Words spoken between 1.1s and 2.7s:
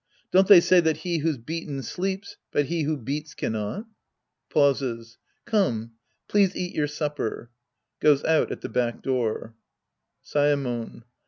who's beaten sleeps, but